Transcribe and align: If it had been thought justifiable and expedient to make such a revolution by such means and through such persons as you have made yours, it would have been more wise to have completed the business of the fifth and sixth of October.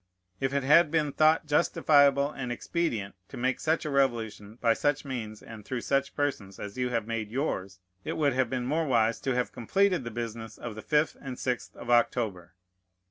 If 0.39 0.51
it 0.51 0.63
had 0.63 0.89
been 0.89 1.11
thought 1.11 1.45
justifiable 1.45 2.31
and 2.31 2.51
expedient 2.51 3.13
to 3.27 3.37
make 3.37 3.59
such 3.59 3.85
a 3.85 3.91
revolution 3.91 4.55
by 4.59 4.73
such 4.73 5.05
means 5.05 5.43
and 5.43 5.63
through 5.63 5.81
such 5.81 6.15
persons 6.15 6.57
as 6.59 6.75
you 6.75 6.89
have 6.89 7.05
made 7.05 7.29
yours, 7.29 7.77
it 8.03 8.13
would 8.13 8.33
have 8.33 8.49
been 8.49 8.65
more 8.65 8.87
wise 8.87 9.19
to 9.21 9.35
have 9.35 9.51
completed 9.51 10.03
the 10.03 10.09
business 10.09 10.57
of 10.57 10.73
the 10.73 10.81
fifth 10.81 11.17
and 11.21 11.37
sixth 11.37 11.75
of 11.75 11.91
October. 11.91 12.53